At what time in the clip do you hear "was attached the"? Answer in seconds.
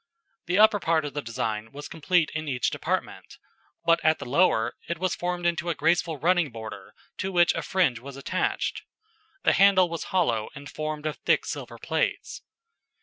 7.99-9.53